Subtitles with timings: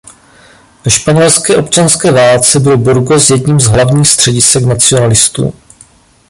[0.85, 5.53] Ve španělské občanské válce byl Burgos jedním z hlavních středisek nacionalistů.